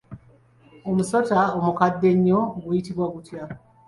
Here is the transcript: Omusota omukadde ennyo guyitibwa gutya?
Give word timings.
Omusota 0.89 1.37
omukadde 1.57 2.05
ennyo 2.13 2.39
guyitibwa 2.63 3.05
gutya? 3.13 3.43